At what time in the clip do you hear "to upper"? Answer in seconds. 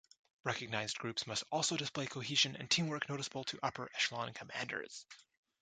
3.43-3.87